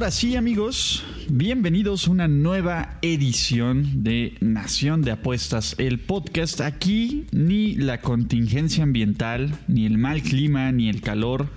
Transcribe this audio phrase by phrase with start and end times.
[0.00, 6.62] Ahora sí, amigos, bienvenidos a una nueva edición de Nación de Apuestas, el podcast.
[6.62, 11.50] Aquí ni la contingencia ambiental, ni el mal clima, ni el calor.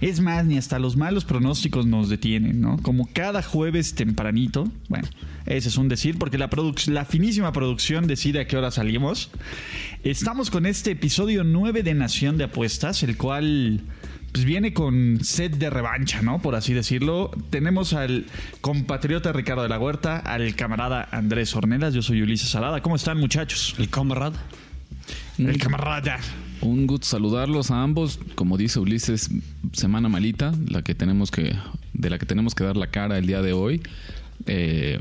[0.00, 2.78] Es más, ni hasta los malos pronósticos nos detienen, ¿no?
[2.78, 5.06] Como cada jueves tempranito, bueno,
[5.44, 9.30] ese es un decir, porque la, finísima producción decide a qué hora salimos.
[10.04, 13.82] Estamos con este episodio 9 de Nación de Apuestas, el cual
[14.32, 16.40] pues viene con set de revancha, ¿no?
[16.40, 17.30] Por así decirlo.
[17.50, 18.26] Tenemos al
[18.60, 22.82] compatriota Ricardo de la Huerta, al camarada Andrés Ornelas, yo soy Ulises Salada.
[22.82, 23.74] ¿Cómo están, muchachos?
[23.78, 24.40] El camarada.
[25.38, 26.18] El camarada.
[26.60, 28.20] Un gusto saludarlos a ambos.
[28.34, 29.30] Como dice Ulises,
[29.72, 31.56] semana malita, la que tenemos que,
[31.94, 33.82] de la que tenemos que dar la cara el día de hoy.
[34.46, 35.00] Eh,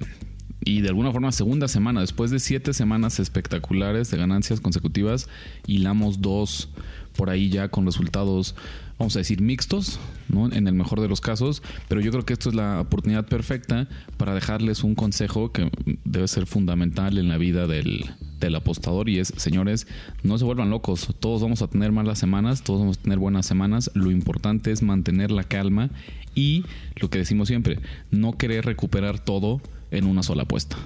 [0.61, 5.29] y de alguna forma, segunda semana, después de siete semanas espectaculares de ganancias consecutivas,
[5.67, 6.69] hilamos dos
[7.15, 8.55] por ahí ya con resultados,
[8.99, 10.51] vamos a decir, mixtos, ¿no?
[10.51, 11.63] En el mejor de los casos.
[11.87, 15.71] Pero yo creo que esto es la oportunidad perfecta para dejarles un consejo que
[16.03, 18.05] debe ser fundamental en la vida del,
[18.39, 19.87] del apostador y es, señores,
[20.21, 21.15] no se vuelvan locos.
[21.19, 23.89] Todos vamos a tener malas semanas, todos vamos a tener buenas semanas.
[23.93, 25.89] Lo importante es mantener la calma
[26.35, 26.65] y
[26.97, 27.79] lo que decimos siempre,
[28.11, 29.61] no querer recuperar todo
[29.91, 30.77] en una sola apuesta.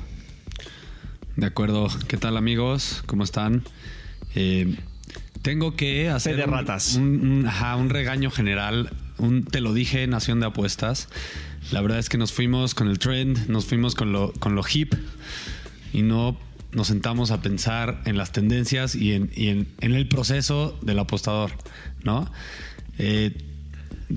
[1.35, 1.87] De acuerdo.
[2.07, 3.01] ¿Qué tal amigos?
[3.07, 3.63] ¿Cómo están?
[4.35, 4.77] Eh,
[5.41, 6.95] tengo que hacer de un- ratas.
[6.95, 8.91] Un, un- ajá, un regaño general.
[9.17, 11.07] Un, te lo dije, Nación de Apuestas.
[11.71, 14.63] La verdad es que nos fuimos con el trend, nos fuimos con lo, con lo
[14.71, 14.93] hip
[15.93, 16.37] y no
[16.71, 20.99] nos sentamos a pensar en las tendencias y en, y en- en el proceso del
[20.99, 21.51] apostador,
[22.03, 22.29] ¿no?
[22.97, 23.31] Eh,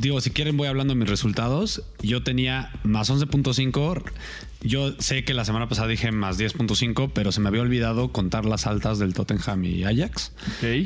[0.00, 1.82] digo, si quieren voy hablando de mis resultados.
[2.02, 4.02] Yo tenía más 11.5.
[4.62, 8.44] Yo sé que la semana pasada dije más 10.5, pero se me había olvidado contar
[8.46, 10.32] las altas del Tottenham y Ajax,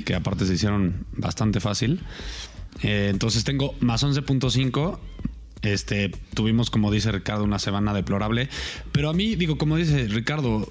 [0.04, 2.00] que aparte se hicieron bastante fácil.
[2.82, 4.98] Eh, entonces tengo más 11.5.
[5.62, 8.48] Este, tuvimos, como dice Ricardo, una semana deplorable.
[8.92, 10.66] Pero a mí, digo, como dice Ricardo,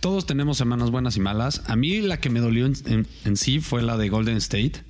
[0.00, 1.62] todos tenemos semanas buenas y malas.
[1.66, 4.82] A mí la que me dolió en, en- en sí fue la de Golden State,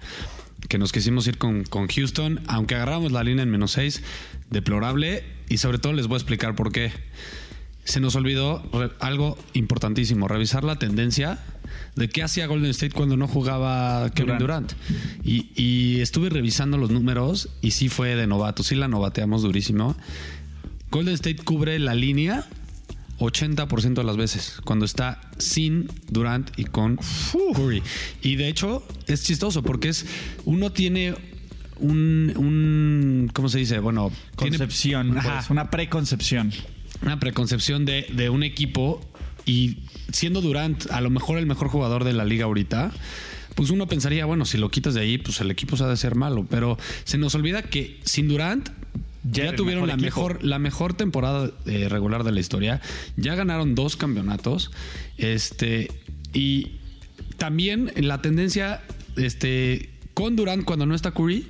[0.69, 4.03] que nos quisimos ir con, con Houston, aunque agarramos la línea en menos 6,
[4.51, 5.25] deplorable.
[5.49, 6.93] Y sobre todo les voy a explicar por qué.
[7.85, 8.69] Se nos olvidó
[8.99, 11.39] algo importantísimo, revisar la tendencia
[11.95, 14.73] de qué hacía Golden State cuando no jugaba Kevin Durant.
[15.23, 19.97] Y, y estuve revisando los números y sí fue de novato, sí la novateamos durísimo.
[20.91, 22.45] Golden State cubre la línea
[23.19, 26.99] 80% de las veces cuando está sin Durant y con
[27.55, 27.83] Curry.
[28.23, 30.07] Y de hecho es chistoso porque es
[30.45, 31.15] uno tiene
[31.79, 33.79] un, un ¿cómo se dice?
[33.79, 36.53] Bueno, Concepción, pues, una preconcepción.
[37.03, 39.01] una preconcepción de, de un equipo
[39.45, 39.79] y
[40.13, 42.93] siendo Durant a lo mejor el mejor jugador de la liga ahorita,
[43.55, 45.97] pues uno pensaría, bueno, si lo quitas de ahí, pues el equipo se ha de
[45.97, 46.47] ser malo.
[46.51, 48.69] Pero se nos olvida que sin Durant
[49.31, 50.05] Ya tuvieron mejor la equipo.
[50.05, 52.81] mejor, la mejor temporada eh, regular de la historia.
[53.17, 54.71] Ya ganaron dos campeonatos.
[55.19, 55.91] Este.
[56.33, 56.73] Y
[57.39, 58.83] también la tendencia,
[59.17, 61.47] este, con Durant cuando no está Curry,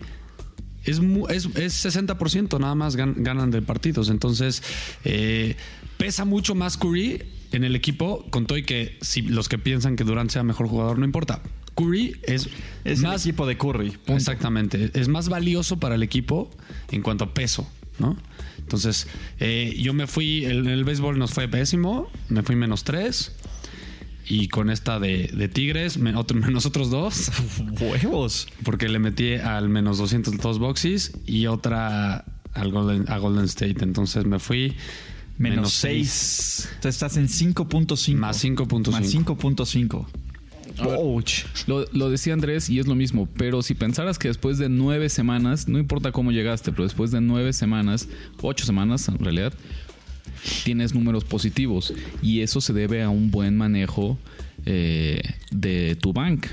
[0.85, 1.01] es,
[1.31, 4.09] es, es 60% nada más gan- ganan de partidos.
[4.09, 4.63] Entonces,
[5.05, 5.57] eh,
[5.99, 7.23] pesa mucho más Curry
[7.53, 10.69] en el equipo, con todo y que si los que piensan que Durant sea mejor
[10.69, 11.43] jugador, no importa.
[11.77, 12.49] Curry es,
[12.85, 13.91] Es más el equipo de Curry.
[13.91, 14.15] punto.
[14.15, 14.91] Exactamente.
[14.95, 16.51] Es más valioso para el equipo
[16.91, 18.17] en cuanto a peso, ¿no?
[18.59, 19.07] Entonces,
[19.39, 23.33] eh, yo me fui, en el, béisbol nos fue pésimo, me fui menos tres.
[24.29, 27.31] Y con esta de, de Tigres, me- otro- menos otros dos,
[27.81, 28.49] Huevos.
[28.65, 32.25] porque le metí al menos 202 boxes y otra
[32.55, 33.77] al Golden, a Golden State.
[33.85, 34.75] Entonces me fui
[35.39, 36.69] Menos menos 6.
[36.77, 38.15] Entonces estás en 5.5.
[38.17, 38.91] Más 5.5.
[38.91, 40.07] Más 5.5.
[40.81, 41.45] Ouch.
[41.67, 45.09] Lo, lo decía Andrés y es lo mismo, pero si pensaras que después de nueve
[45.09, 48.09] semanas, no importa cómo llegaste, pero después de nueve semanas,
[48.43, 49.53] ocho semanas en realidad,
[50.65, 51.93] tienes números positivos
[52.23, 54.19] y eso se debe a un buen manejo
[54.65, 55.21] eh,
[55.51, 56.47] de tu bank.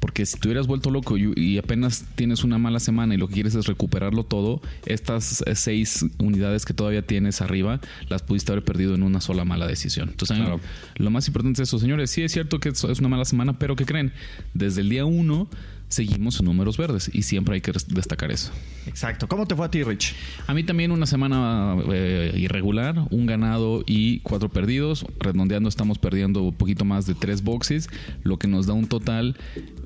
[0.00, 3.28] Porque si te hubieras vuelto loco y, y apenas tienes una mala semana y lo
[3.28, 8.50] que quieres es recuperarlo todo, estas eh, seis unidades que todavía tienes arriba las pudiste
[8.52, 10.08] haber perdido en una sola mala decisión.
[10.08, 10.60] Entonces, mí Claro.
[10.96, 12.10] lo más importante es eso, señores.
[12.10, 14.12] Sí es cierto que es es una mala semana, pero ¿qué creen?
[14.54, 15.48] Desde el día uno
[15.90, 18.52] seguimos en números verdes y siempre hay que destacar eso.
[18.86, 19.28] Exacto.
[19.28, 20.14] ¿Cómo te fue a ti, Rich?
[20.46, 25.04] A mí también una semana eh, irregular, un ganado y cuatro perdidos.
[25.18, 27.90] Redondeando estamos perdiendo un poquito más de tres boxes,
[28.22, 29.36] lo que nos da un total.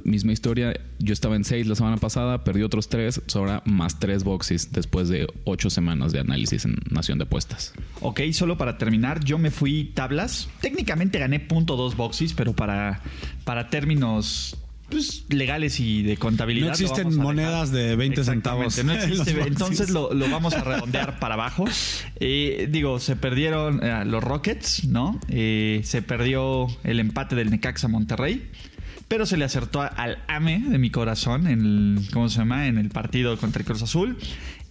[0.05, 4.23] Misma historia, yo estaba en seis la semana pasada, perdí otros tres, ahora más tres
[4.23, 7.73] boxes después de ocho semanas de análisis en Nación de Apuestas.
[8.03, 10.51] Ok, solo para terminar, yo me fui tablas.
[10.61, 13.01] Técnicamente gané punto dos boxes, pero para,
[13.45, 14.59] para términos
[14.95, 16.69] pues, legales y de contabilidad.
[16.69, 19.43] No existen monedas de 20 Exactamente, centavos No existe.
[19.47, 21.65] Entonces lo, lo vamos a redondear para abajo.
[22.21, 25.19] Eh, digo, se perdieron eh, los Rockets, ¿no?
[25.29, 28.49] Eh, se perdió el empate del Necaxa Monterrey.
[29.09, 32.69] Pero se le acertó al AME de mi corazón en el, ¿cómo se llama?
[32.69, 34.17] En el partido contra el Cruz Azul.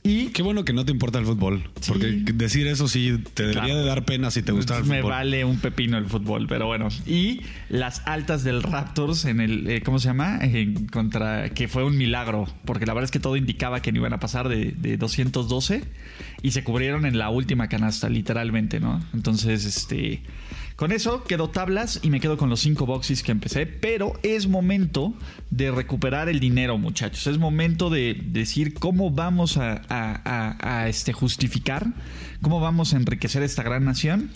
[0.05, 1.63] Y Qué bueno que no te importa el fútbol.
[1.88, 3.79] Porque decir eso sí te debería Claro.
[3.79, 5.11] de dar pena si te gustara el me fútbol.
[5.11, 6.89] vale un pepino el fútbol, pero bueno.
[7.05, 7.39] Y
[7.69, 10.39] las altas del Raptors en el, eh, ¿cómo se llama?
[10.41, 14.00] En contra, que fue un milagro, porque la verdad es que todo indicaba que no
[14.00, 15.83] iban a pasar de, de 212
[16.41, 19.01] y se cubrieron en la última canasta, literalmente, ¿no?
[19.13, 20.21] Entonces, este,
[20.75, 24.47] con eso quedo tablas y me quedo con los cinco boxes que empecé, pero es
[24.47, 25.13] momento
[25.51, 27.27] de recuperar el dinero, muchachos.
[27.27, 31.87] Es momento de decir cómo vamos a, este, justificar,
[32.41, 34.31] cómo vamos a enriquecer esta gran nación.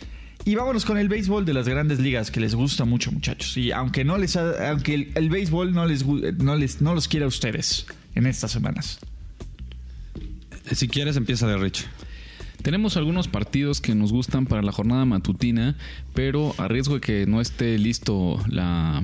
[0.45, 3.57] Y vámonos con el béisbol de las grandes ligas, que les gusta mucho, muchachos.
[3.57, 7.25] Y aunque no les ha- aunque el, béisbol no les, no les no los quiera
[7.25, 7.85] a ustedes
[8.15, 8.99] en estas semanas.
[10.71, 11.85] Si quieres, empieza de Rich.
[12.62, 15.77] Tenemos algunos partidos que nos gustan para la jornada matutina,
[16.13, 19.04] pero a riesgo de que no esté listo la,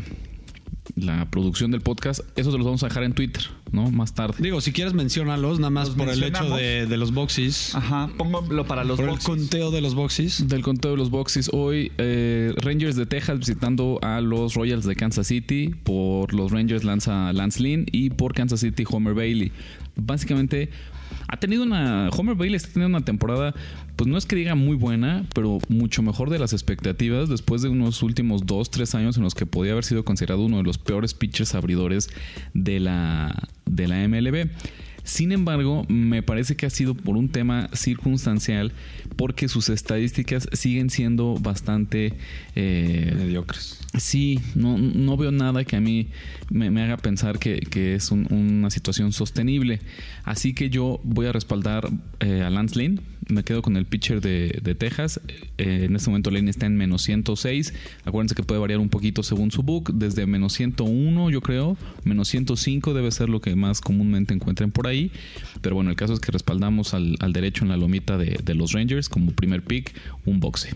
[0.95, 3.89] la producción del podcast, eso se los vamos a dejar en Twitter, ¿no?
[3.91, 4.35] Más tarde.
[4.39, 7.73] Digo, si quieres, menciónalos, nada más Los por el hecho de, de los boxes.
[7.73, 9.27] Ajá, pónganlo para los por el boxes.
[9.27, 10.47] conteo de los boxes.
[10.47, 14.95] Del conteo de los boxes, hoy eh, Rangers de Texas visitando a los Royals de
[14.95, 15.73] Kansas City.
[15.83, 19.51] Por los Rangers lanza Lance Lynn y por Kansas City Homer Bailey.
[19.95, 20.69] Básicamente
[21.27, 22.09] ha tenido una.
[22.09, 23.53] Homer Bailey está teniendo una temporada,
[23.95, 27.69] pues no es que diga muy buena, pero mucho mejor de las expectativas después de
[27.69, 30.77] unos últimos dos, tres años en los que podía haber sido considerado uno de los
[30.77, 32.09] peores pitchers abridores
[32.53, 34.49] de la, de la MLB.
[35.03, 38.71] Sin embargo, me parece que ha sido por un tema circunstancial,
[39.17, 42.13] porque sus estadísticas siguen siendo bastante
[42.55, 43.79] eh, Mediocres.
[43.97, 46.07] Sí, no, no veo nada que a mí
[46.49, 49.81] me, me haga pensar que, que es un- una situación sostenible.
[50.23, 51.89] Así que yo voy a respaldar
[52.19, 53.01] eh, a Lance Lynn.
[53.29, 55.21] Me quedo con el pitcher de, de Texas.
[55.57, 57.73] Eh, en este momento Lane está en menos 106.
[58.03, 59.93] Acuérdense que puede variar un poquito según su book.
[59.93, 61.77] Desde menos 101, yo creo.
[62.03, 64.92] Menos 105 debe ser lo que más comúnmente encuentren por ahí.
[65.61, 68.55] Pero bueno, el caso es que respaldamos al, al derecho en la lomita de, de
[68.55, 69.93] los Rangers como primer pick,
[70.25, 70.75] un boxe.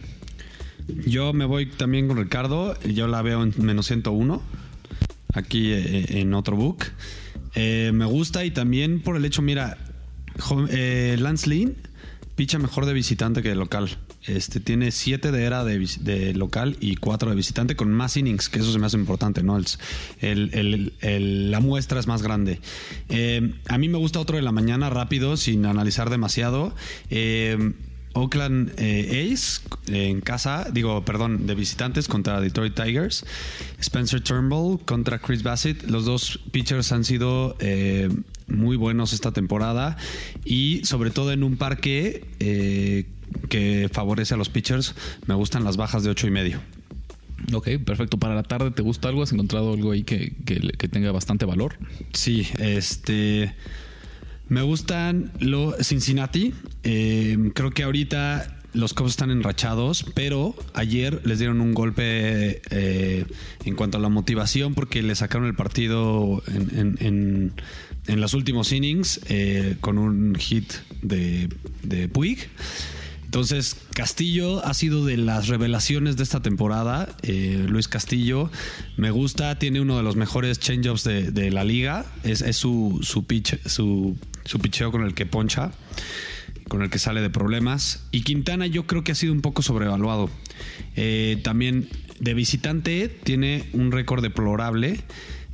[1.05, 2.79] Yo me voy también con Ricardo.
[2.81, 4.41] Yo la veo en menos 101.
[5.33, 6.85] Aquí eh, en otro book.
[7.55, 9.77] Eh, me gusta y también por el hecho, mira,
[10.69, 11.75] eh, Lance Lynn
[12.35, 13.97] picha mejor de visitante que de local.
[14.27, 18.59] Este tiene 7 de era de, local y 4 de visitante con más innings, que
[18.59, 19.59] eso se me hace importante, ¿no?
[20.21, 22.59] La muestra es más grande.
[23.09, 26.75] Eh, a mí me gusta otro de la mañana rápido, sin analizar demasiado.
[27.09, 27.73] Eh,
[28.17, 33.25] Oakland eh, Ace en casa, digo, perdón, de visitantes contra Detroit Tigers.
[33.79, 35.83] Spencer Turnbull contra Chris Bassett.
[35.89, 38.09] Los dos pitchers han sido eh,
[38.47, 39.97] muy buenos esta temporada
[40.43, 42.25] y sobre todo en un parque
[43.49, 44.95] que favorece a los pitchers.
[45.25, 46.59] Me gustan las bajas de ocho y medio.
[47.53, 48.17] Ok, perfecto.
[48.17, 49.23] Para la tarde, ¿te gusta algo?
[49.23, 51.75] ¿Has encontrado algo ahí que, que- que tenga bastante valor?
[52.13, 53.53] Sí, este.
[54.49, 56.53] Me gustan los Cincinnati.
[56.83, 63.25] Eh, creo que ahorita los Cubs están enrachados, pero ayer les dieron un golpe eh,
[63.65, 67.53] en cuanto a la motivación porque le sacaron el partido en, en- en-
[68.07, 71.49] en los últimos innings eh, con un hit de,
[71.83, 72.39] de Puig.
[73.27, 77.09] Entonces, Castillo ha sido de las revelaciones de esta temporada.
[77.23, 78.49] Eh, Luis Castillo
[78.95, 82.05] me gusta, tiene uno de los mejores changeups de, la liga.
[82.23, 84.15] Es, es su, su pitch, su,
[84.45, 85.73] su picheo con el que poncha,
[86.69, 88.07] con el que sale de problemas.
[88.11, 90.29] Y Quintana yo creo que ha sido un poco sobrevaluado.
[90.95, 91.89] Eh, también
[92.21, 95.01] de visitante tiene un récord deplorable.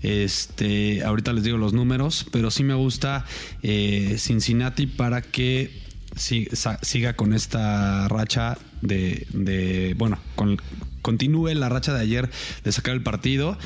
[0.04, 3.26] Este, ahorita les digo los números, pero sí me gusta
[3.64, 5.82] eh, Cincinnati para que
[6.16, 6.48] si-
[6.82, 10.58] siga con esta racha de, de- bueno, con,
[11.02, 12.30] continúe la racha de ayer
[12.64, 13.58] de sacar el partido.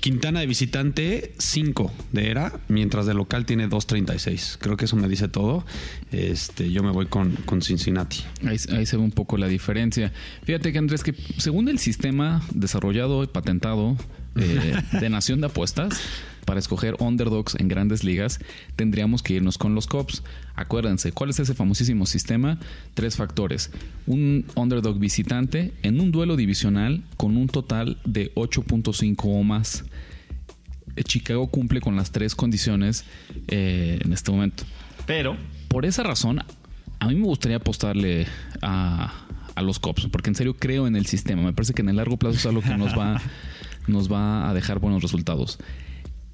[0.00, 4.56] Quintana de visitante 5 de era, mientras de local tiene 2.36.
[4.60, 5.66] Creo que eso me dice todo.
[6.12, 8.18] Este, yo me voy con, con Cincinnati.
[8.46, 10.12] Ahí, ahí se ve un poco la diferencia.
[10.44, 13.96] Fíjate que Andrés, que según el sistema desarrollado y patentado
[14.36, 16.00] eh, de Nación de Apuestas,
[16.46, 18.38] para escoger underdogs en grandes ligas,
[18.76, 20.22] tendríamos que irnos con los Cops.
[20.54, 22.58] Acuérdense, ¿cuál es ese famosísimo sistema?
[22.94, 23.70] Tres factores.
[24.06, 29.84] Un underdog visitante en un duelo divisional con un total de 8.5 o más.
[30.94, 33.04] Eh, Chicago cumple con las tres condiciones
[33.48, 34.64] eh, en este momento.
[35.04, 35.36] Pero,
[35.68, 36.42] por esa razón,
[37.00, 38.26] a mí me gustaría apostarle
[38.62, 39.12] a,
[39.56, 41.42] a los Cops, porque en serio creo en el sistema.
[41.42, 43.20] Me parece que en el largo plazo es algo que nos va,
[43.86, 45.58] nos va a dejar buenos resultados.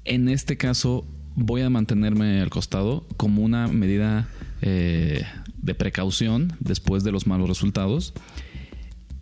[0.05, 1.05] En este caso,
[1.35, 4.27] voy a mantenerme al costado como una medida
[4.61, 5.23] eh,
[5.57, 8.13] de precaución después de los malos resultados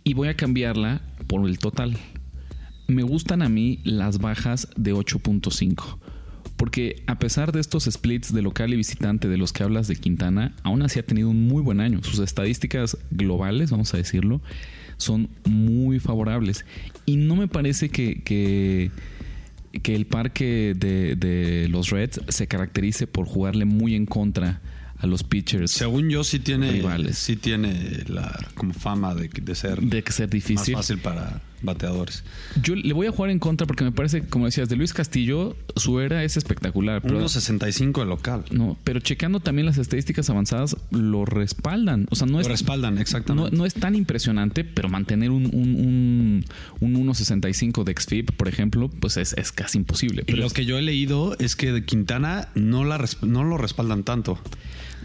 [0.04, 1.96] y voy a cambiarla por el total.
[2.88, 5.98] Me gustan a mí las bajas de 8.5.
[6.56, 9.96] Porque a pesar de estos splits de local y visitante de los que hablas de
[9.96, 12.00] Quintana, aún así ha tenido un muy buen año.
[12.04, 14.40] Sus estadísticas globales, vamos a decirlo,
[15.02, 16.64] son muy favorables.
[17.06, 18.90] Y no me parece que, que,
[19.82, 24.60] que el parque de, de los Reds se caracterice por jugarle muy en contra
[24.98, 25.72] a los pitchers.
[25.72, 27.18] Según yo, sí tiene, Rivales.
[27.18, 30.74] sí tiene la como fama de, de ser de que ser difícil.
[30.74, 32.24] más fácil para bateadores.
[32.62, 35.56] Yo le voy a jugar en contra porque me parece, como decías, de Luis Castillo,
[35.76, 37.02] su era es espectacular.
[37.02, 38.44] Pero, 1.65 de local.
[38.50, 42.06] no, pero checando también las estadísticas avanzadas, lo respaldan.
[42.10, 43.56] O sea, no Lo es, respaldan, exactamente.
[43.56, 46.44] no es tan impresionante, pero mantener un, un,
[46.80, 50.24] un, un 1.65 de XFIP, por ejemplo, pues es, es casi imposible.
[50.26, 53.56] y lo es- que yo he leído es que de Quintana no, la, no lo
[53.58, 54.38] respaldan tanto.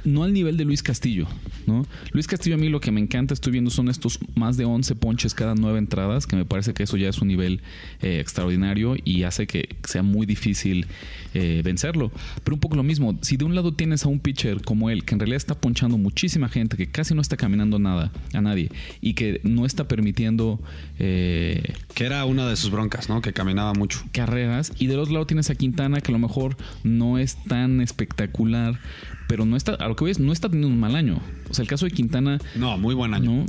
[0.04, 1.28] No al nivel de Luis Castillo,
[1.66, 1.86] ¿no?
[2.12, 4.96] Luis Castillo a mí lo que me encanta estoy viendo son estos más de 11
[4.96, 7.62] ponches cada nueve entradas, que me parece que eso ya es un nivel
[8.02, 10.88] eh, extraordinario y hace que sea muy difícil
[11.34, 12.12] eh, vencerlo.
[12.44, 15.04] Pero un poco lo mismo, si de un lado tienes a un pitcher como él,
[15.04, 18.70] que en realidad está ponchando muchísima gente, que casi no está caminando nada a nadie
[19.02, 20.60] y que no está permitiendo
[21.00, 23.22] eh, Que era una de sus broncas, ¿no?
[23.22, 24.04] Que caminaba mucho.
[24.12, 24.72] carreras.
[24.80, 28.80] Y del otro lado tienes a Quintana, que a lo mejor no es tan espectacular,
[29.28, 31.20] pero no está, a lo que voy es, no está teniendo un mal año.
[31.50, 33.32] O sea, el caso de Quintana, No, muy buen año.
[33.32, 33.46] ¿no?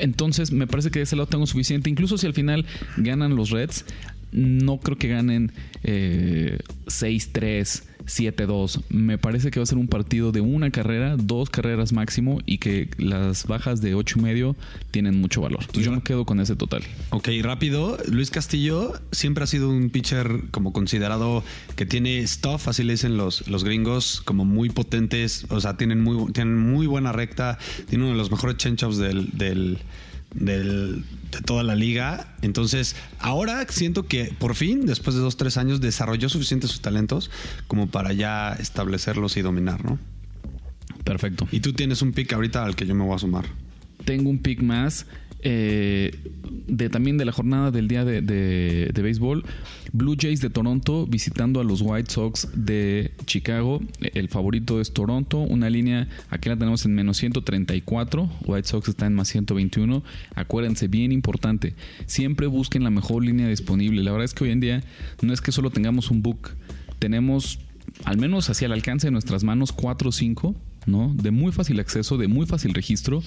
[0.00, 1.90] Entonces, me parece que de ese lado tengo suficiente.
[1.90, 3.84] Incluso si al final ganan los Reds,
[4.32, 5.52] no creo que ganen
[5.84, 8.82] eh, 6-3, 7-2.
[8.88, 12.58] Me parece que va a ser un partido de una carrera, dos carreras máximo, y
[12.58, 14.56] que las bajas de 8 y medio
[14.90, 15.60] tienen mucho valor.
[15.60, 16.82] Entonces, yo me quedo con ese total.
[17.10, 17.98] Ok, rápido.
[18.08, 21.44] Luis Castillo siempre ha sido un pitcher como considerado
[21.76, 25.46] que tiene stuff, así le dicen los, los gringos, como muy potentes.
[25.50, 27.58] O sea, tienen muy, tienen muy buena recta.
[27.88, 29.78] Tiene uno de los mejores change-ups del, del,
[30.38, 32.34] del- de toda la liga.
[32.42, 37.30] Entonces, ahora siento que por fin, después de dos, tres años, desarrolló suficientes sus talentos
[37.66, 39.98] como para ya establecerlos y dominar, ¿no?
[41.04, 41.46] Perfecto.
[41.52, 43.44] Y tú tienes un pick ahorita al que yo me voy a sumar.
[44.04, 45.06] tengo un pick más
[45.42, 46.12] eh,
[46.66, 49.44] de también de la jornada del día de, de- de béisbol.
[49.92, 53.80] Blue Jays de Toronto visitando a los White Sox de Chicago.
[54.00, 55.38] El favorito es Toronto.
[55.38, 58.28] Una línea, aquí la tenemos en menos 134.
[58.46, 60.02] White Sox está en más 121.
[60.34, 61.74] Acuérdense, bien importante.
[62.06, 64.02] Siempre busquen la mejor línea disponible.
[64.02, 64.82] La verdad es que hoy en día
[65.22, 66.50] no es que solo tengamos un book.
[66.98, 67.60] Tenemos
[68.04, 70.54] al menos hacia el alcance de nuestras manos 4 o 5,
[70.86, 71.14] ¿no?
[71.14, 73.22] De muy fácil acceso, de muy fácil registro,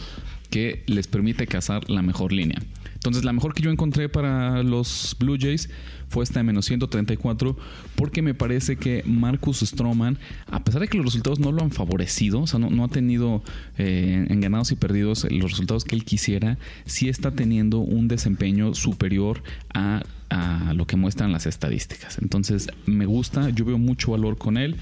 [0.50, 2.60] que les permite cazar la mejor línea.
[2.94, 5.70] Entonces, la mejor que yo encontré para los Blue Jays
[6.10, 7.56] fue esta de menos 134,
[7.96, 11.72] porque me parece que Marcus Stroman, a pesar de que los resultados no lo han
[11.72, 13.44] favorecido, o sea, no, ha tenido
[13.78, 18.74] eh, en ganados y perdidos los resultados que él quisiera, sí está teniendo un desempeño
[18.74, 22.20] superior a a lo que muestran las estadísticas.
[22.22, 24.76] Entonces, me gusta, yo veo mucho valor con él.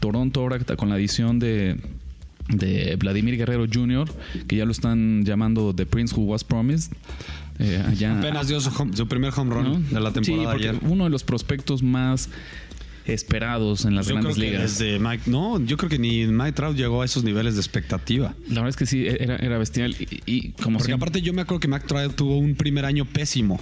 [0.00, 1.78] Toronto ahora con la adición de
[2.48, 4.08] de Vladimir Guerrero Jr.,
[4.46, 6.92] que ya lo están llamando The Prince Who Was Promised.
[7.58, 9.78] Eh, allá- Apenas dio su, home- su primer home run ¿no?
[9.80, 10.76] de la temporada ayer.
[10.82, 12.28] uno de los prospectos más
[13.06, 14.78] esperados en las Yo creo grandes que ligas.
[14.78, 18.34] desde Mike, no, yo creo que ni Mike Trout llegó a esos niveles de expectativa.
[18.48, 19.94] La verdad es que sí, era, era bestial.
[19.98, 22.84] Y, y como Porque siempre- aparte yo me acuerdo que Mike Trout tuvo un primer
[22.84, 23.60] año pésimo,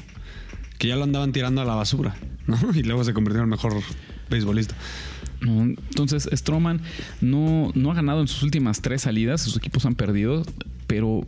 [0.79, 2.59] que ya lo andaban tirando a la basura, ¿no?
[2.75, 3.75] Y luego se convirtió en el mejor
[4.31, 4.75] beisbolista.
[5.45, 6.81] Entonces, Stroman
[7.21, 10.43] no, no ha ganado en sus últimas tres salidas, sus equipos han perdido,
[10.87, 11.27] pero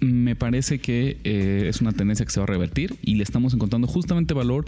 [0.00, 3.54] me parece que eh, es una tendencia que se va a revertir y le estamos
[3.54, 4.64] encontrando justamente valor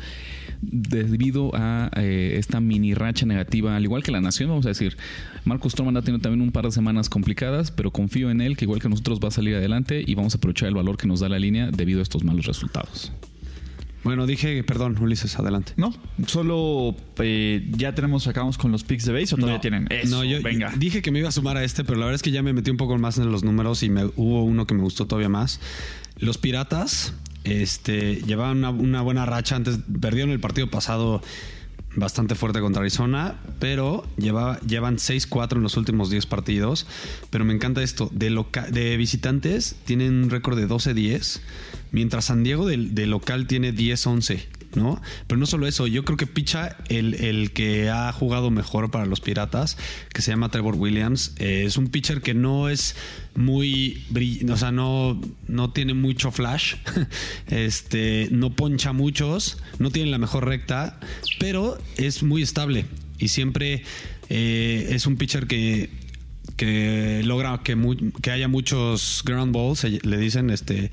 [0.61, 4.97] debido a eh, esta mini racha negativa, al igual que la nación, vamos a decir.
[5.45, 8.65] Marcus Stroman ha tenido también un par de semanas complicadas, pero confío en él que
[8.65, 11.21] igual que nosotros va a salir adelante y vamos a aprovechar el valor que nos
[11.21, 13.13] da la línea debido a estos malos resultados.
[14.03, 15.73] Bueno, dije, perdón, Ulises, adelante.
[15.77, 15.95] No,
[16.27, 19.87] solo eh, ya tenemos, acabamos con los picks de base o todavía no, tienen.
[19.91, 20.73] Eso, no, yo venga.
[20.77, 22.53] dije que me iba a sumar a este, pero la verdad es que ya me
[22.53, 25.29] metí un poco más en los números y me, hubo uno que me gustó todavía
[25.29, 25.61] más.
[26.19, 27.15] Los Piratas
[27.45, 31.23] este, llevaban una, una buena racha antes, perdieron el partido pasado
[31.97, 36.87] bastante fuerte contra Arizona, pero lleva, llevan 6-4 en los últimos 10 partidos.
[37.31, 41.41] Pero me encanta esto, de, loca- de visitantes tienen un récord de 12-10,
[41.93, 44.45] mientras San Diego de, de local tiene 10-11.
[44.73, 49.07] Pero no solo eso, yo creo que picha el, el que ha jugado mejor para
[49.07, 49.77] los Piratas,
[50.13, 51.35] que se llama Trevor Williams.
[51.39, 52.97] Eh, es un pitcher que no es
[53.35, 54.05] muy
[54.51, 56.77] o sea, no, no tiene mucho flash,
[57.49, 60.99] este, no poncha muchos, no tiene la mejor recta,
[61.39, 62.87] pero es muy estable
[63.19, 63.83] y siempre
[64.29, 65.91] eh, es un pitcher que,
[66.57, 67.77] que logra que,
[68.23, 70.91] que haya muchos ground balls, le dicen, este,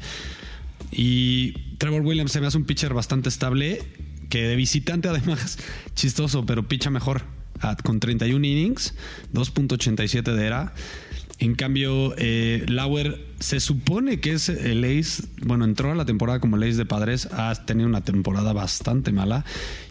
[0.92, 3.84] y Trevor Williams se me hace un pitcher bastante estable,
[4.30, 5.58] que de visitante además,
[5.96, 7.24] chistoso, pero picha mejor,
[7.62, 8.96] ah, con 31 innings,
[9.34, 10.74] 2.87 de era.
[11.40, 16.40] En cambio, eh, Lauer se supone que es el ace, bueno, entró a la temporada
[16.40, 19.46] como el ace de padres, ha tenido una temporada bastante mala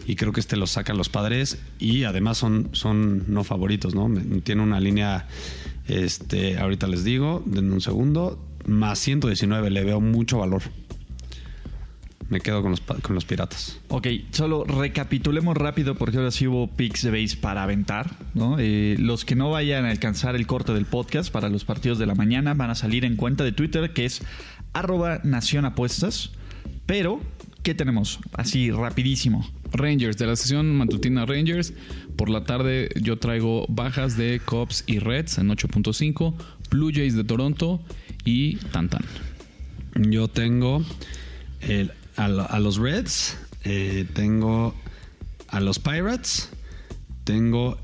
[0.05, 4.11] y creo que este lo sacan los padres y además son, no favoritos, ¿no?
[4.43, 5.27] Tiene una línea,
[5.87, 10.63] este, ahorita les digo, denme un segundo, más 119, le veo mucho valor.
[12.29, 13.79] Me quedo con los, con los piratas.
[13.87, 18.57] Ok, solo recapitulemos rápido porque ahora sí hubo picks de base para aventar, ¿no?
[18.59, 22.05] Eh, los que no vayan a alcanzar el corte del podcast para los partidos de
[22.05, 24.21] la mañana van a salir en cuenta de Twitter que es
[24.73, 26.31] arroba nación apuestas.
[26.85, 27.21] Pero,
[27.63, 28.19] ¿qué tenemos?
[28.33, 29.49] Así, rapidísimo.
[29.71, 31.73] Rangers, de la sesión matutina Rangers.
[32.17, 36.33] Por la tarde yo traigo bajas de Cubs y Reds en 8.5,
[36.71, 37.81] Blue Jays de Toronto
[38.25, 39.03] y Tantan.
[39.95, 40.83] Yo tengo
[41.61, 44.75] el- a, lo- a los Reds, eh, tengo
[45.47, 46.49] a los Pirates,
[47.23, 47.77] tengo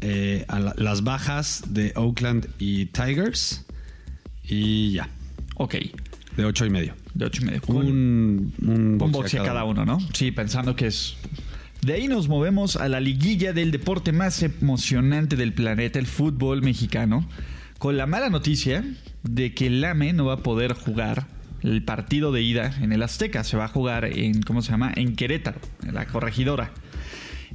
[0.00, 3.66] eh, a la- las bajas de Oakland y Tigers
[4.44, 5.08] y ya,
[5.56, 5.74] Ok,
[6.36, 6.94] de ocho y medio.
[7.14, 7.60] de 8 y medio.
[7.66, 9.98] Un, un Un boxe boxe a cada uno, ¿no?
[10.14, 11.16] Sí, pensando que es.
[11.82, 16.62] De ahí nos movemos a la liguilla del deporte más emocionante del planeta, el fútbol
[16.62, 17.26] mexicano,
[17.78, 18.84] con la mala noticia
[19.22, 21.26] de que el AME no va a poder jugar
[21.62, 24.92] el partido de ida en el Azteca, se va a jugar en, ¿cómo se llama?
[24.96, 26.72] En Querétaro, en la corregidora.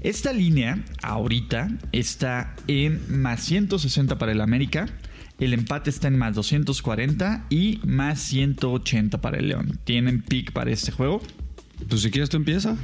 [0.01, 4.87] Esta línea ahorita está en más 160 para el América.
[5.39, 9.79] El empate está en más 240 y más 180 para el León.
[9.83, 11.21] ¿Tienen pick para este juego?
[11.89, 12.77] Pues si quieres tú empieza.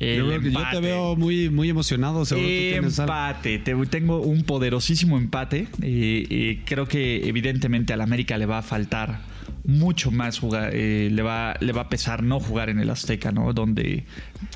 [0.00, 0.76] Yo, yo empate.
[0.76, 2.24] te veo muy, muy emocionado.
[2.24, 2.98] seguro tú tienes.
[2.98, 3.58] Empate.
[3.58, 5.66] Te- tengo un poderosísimo empate.
[5.82, 9.20] Eh, eh, creo que evidentemente al América le va a faltar
[9.64, 10.70] mucho más jugar.
[10.74, 13.52] eh, le, va, le va a pesar no jugar en el Azteca, ¿no?
[13.52, 14.04] Donde,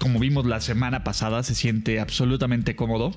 [0.01, 3.13] como vimos la semana pasada, se siente absolutamente cómodo.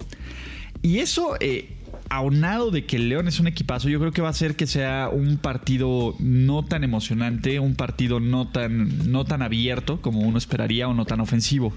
[0.82, 1.70] Y eso, eh,
[2.10, 4.68] aunado de que el León es un equipazo, yo creo que va a hacer que
[4.68, 10.38] sea un partido no tan emocionante, un partido no tan, no tan abierto como uno
[10.38, 11.74] esperaría o no tan ofensivo.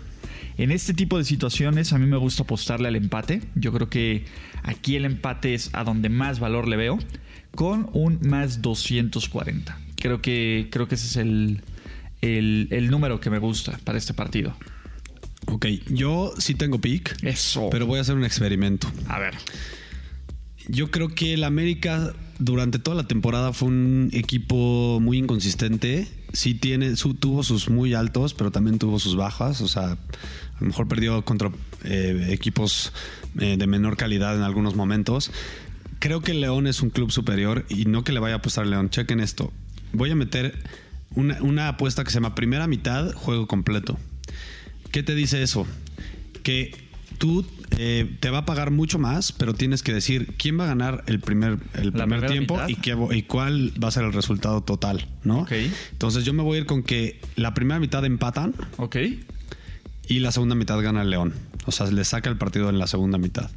[0.59, 3.43] En este tipo de situaciones a mí me gusta apostarle al empate.
[3.55, 4.25] Yo creo que
[4.63, 6.99] aquí el empate es a donde más valor le veo,
[7.55, 9.79] con un más 240.
[10.01, 11.63] Creo que, creo que ese es el,
[12.23, 14.57] el, el número que me gusta para este partido.
[15.47, 17.69] Ok, yo sí tengo pick, Eso.
[17.71, 18.91] pero voy a hacer un experimento.
[19.09, 19.35] a ver.
[20.69, 26.07] Yo creo que el América durante toda la temporada fue un equipo muy inconsistente.
[26.33, 29.61] Sí tiene, su, tuvo sus muy altos, pero también tuvo sus bajas.
[29.63, 29.99] O sea, a
[30.61, 31.51] lo mejor perdió contra
[31.85, 32.93] eh, equipos
[33.41, 35.33] eh, de menor calidad en algunos momentos.
[35.99, 38.65] Creo que el León es un club superior y no que le vaya a apostar
[38.65, 38.91] al León.
[38.91, 39.53] Chequen esto.
[39.93, 40.55] Voy a meter
[41.15, 43.99] una, una apuesta que se llama primera mitad, juego completo.
[44.91, 45.67] ¿Qué te dice eso?
[46.43, 46.75] Que
[47.19, 47.47] tú
[47.79, 51.05] eh, te va a pagar mucho más, pero tienes que decir quién va a ganar
[51.07, 52.69] el primer, el primer tiempo mitad.
[52.69, 55.47] y, qué, y cuál va a ser el resultado total, ¿no?
[55.93, 58.97] Entonces yo me voy a ir con que la primera mitad empatan Ok.
[60.09, 61.35] y la segunda mitad gana el León.
[61.67, 63.51] O sea, le saca el partido en la segunda mitad.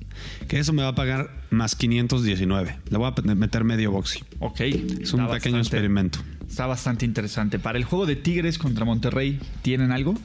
[0.47, 2.77] Que eso me va a pagar más 519.
[2.89, 4.19] Le voy a meter medio boxy.
[4.39, 4.59] Ok.
[4.61, 6.19] Es un pequeño bastante- experimento.
[6.47, 7.59] Está bastante interesante.
[7.59, 10.15] Para el juego de Tigres contra Monterrey, ¿tienen algo?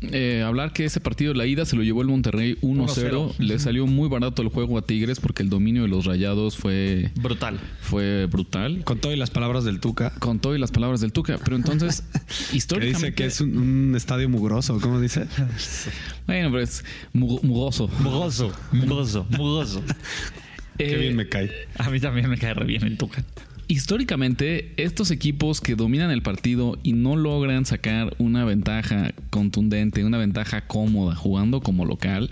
[0.00, 2.86] Eh, hablar que ese partido, la ida, se lo llevó el Monterrey 1-0.
[2.86, 3.34] 1-0.
[3.38, 7.10] Le salió muy barato el juego a Tigres porque el dominio de los rayados fue,
[7.16, 7.58] Brutal.
[7.80, 8.82] fue brutal.
[8.84, 10.10] Con todo y las palabras del Tuca.
[10.18, 11.38] Con todo y las palabras del Tuca.
[11.42, 12.02] Pero entonces,
[12.50, 13.06] Que históricamente.
[13.06, 15.26] dice que es un, un estadio mugroso, ¿cómo dice?
[16.26, 17.88] Bueno, pero es mu- mugoso.
[18.00, 19.82] Mugoso, mugoso, mugoso.
[20.78, 21.50] Qué Eh, bien me cae.
[21.78, 23.22] A mí también me cae re bien el Tuca.
[23.68, 30.18] Históricamente, estos equipos que dominan el partido y no logran sacar una ventaja contundente, una
[30.18, 32.30] ventaja cómoda jugando como local,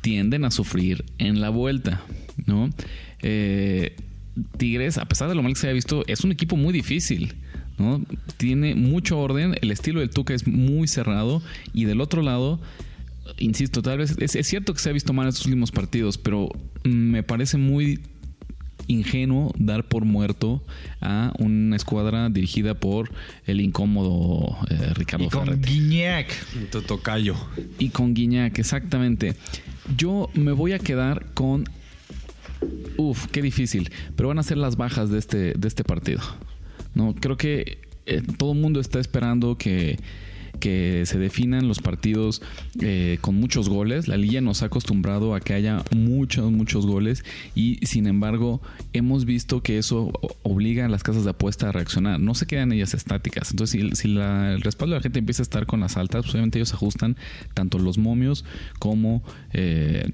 [0.00, 2.02] tienden a sufrir en la vuelta,
[2.46, 2.70] ¿no?
[3.22, 3.96] Eh,
[4.58, 7.34] Tigres, a pesar de lo mal que se haya visto, es un equipo muy difícil.
[7.78, 8.02] ¿no?
[8.36, 11.42] Tiene mucho orden, el estilo del Tuca es muy cerrado
[11.74, 12.60] y del otro lado,
[13.38, 16.16] insisto, tal vez es, es cierto que se ha visto mal en estos últimos partidos,
[16.16, 16.48] pero
[16.84, 18.00] me parece muy
[18.88, 20.62] ingenuo dar por muerto
[21.00, 23.10] a una escuadra dirigida por
[23.44, 25.68] el incómodo eh, Ricardo Y con Ferretti.
[25.68, 26.70] Guiñac.
[26.70, 27.36] Tu tocayo.
[27.78, 29.36] Y con Guiñac, exactamente.
[29.96, 31.64] Yo me voy a quedar con.
[32.96, 33.90] Uf, qué difícil.
[34.16, 36.20] Pero van a ser las bajas de este, de este partido.
[36.94, 39.98] No, creo que eh, todo el mundo está esperando que,
[40.58, 42.42] que se definan los partidos
[42.80, 44.08] eh, con muchos goles.
[44.08, 47.24] La liga nos ha acostumbrado a que haya muchos, muchos goles.
[47.54, 48.60] Y sin embargo,
[48.92, 50.10] hemos visto que eso
[50.42, 52.18] obliga a las casas de apuesta a reaccionar.
[52.20, 53.50] No se quedan ellas estáticas.
[53.50, 56.34] Entonces, si, la- el respaldo de la gente empieza a estar con las altas, pues
[56.34, 57.16] obviamente ellos ajustan
[57.54, 58.44] tanto los momios
[58.78, 60.10] como eh,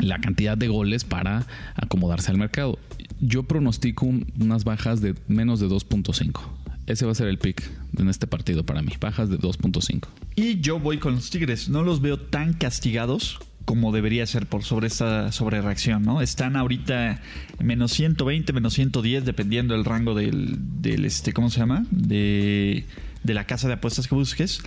[0.00, 2.78] la cantidad de goles para acomodarse al mercado.
[3.20, 6.40] Yo pronostico un- unas bajas de menos de 2.5.
[6.88, 7.62] Ese va a ser el pick
[7.98, 8.92] en este partido para mí.
[8.98, 10.08] Bajas de 2.5.
[10.36, 11.68] Y yo voy con los Tigres.
[11.68, 16.22] No los veo tan castigados como debería ser por sobre esta sobrereacción, ¿no?
[16.22, 17.20] Están ahorita
[17.62, 21.84] menos 120, menos 110, dependiendo del rango del, del este, ¿cómo se llama?
[21.90, 22.86] De,
[23.22, 24.62] de la casa de apuestas que busques.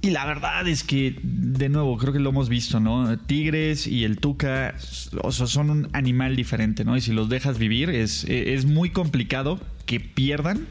[0.00, 3.18] Y la verdad es que, de nuevo, creo que lo hemos visto, ¿no?
[3.18, 6.96] Tigres y el Tuca, son un animal diferente, ¿no?
[6.96, 10.66] Y si los dejas vivir, es, es muy complicado que pierdan,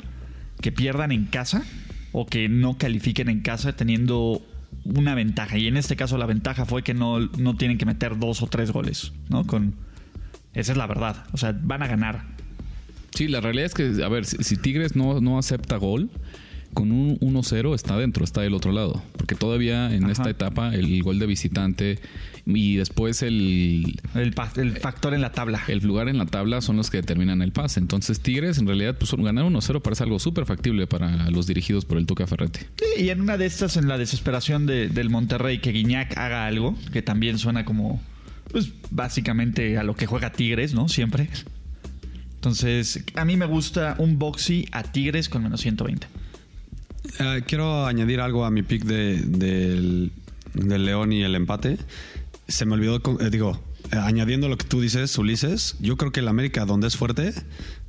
[0.62, 1.64] que pierdan en casa
[2.12, 4.42] o que no califiquen en casa teniendo
[4.84, 5.58] una ventaja.
[5.58, 8.48] Y en este caso la ventaja fue que no, no tienen que meter dos o
[8.48, 9.46] tres goles, ¿no?
[9.46, 9.76] Con,
[10.54, 11.26] esa es la verdad.
[11.32, 12.26] O sea, van a ganar.
[13.14, 16.10] Sí, la realidad es que, a ver, si, Tigres no, no acepta gol,
[16.74, 19.02] con un 1-0 está dentro, está del otro lado.
[19.18, 20.12] Porque todavía en Ajá.
[20.14, 22.00] esta etapa el gol de visitante
[22.46, 25.62] y después el, El, el factor en la tabla.
[25.68, 27.80] el lugar en la tabla son los que determinan el pase.
[27.80, 31.98] Entonces Tigres en realidad pues ganar 1-0 parece algo súper factible para los dirigidos por
[31.98, 32.62] el Tuca Ferretti.
[32.78, 36.48] Sí, y en una de estas, en la desesperación de- del Monterrey, que Guiñac haga
[36.48, 38.02] algo, que también suena como,
[38.52, 40.90] pues básicamente a lo que juega Tigres, ¿no?
[40.90, 41.30] Siempre.
[42.36, 46.08] Entonces, a mí me gusta un boxy a Tigres con menos 120.
[47.20, 50.12] Eh, quiero añadir algo a mi pick de, del,
[50.54, 51.78] del León y el empate.
[52.48, 53.60] Se me olvidó, eh, digo,
[53.92, 57.34] eh, añadiendo lo que tú dices, Ulises, yo creo que el América donde es fuerte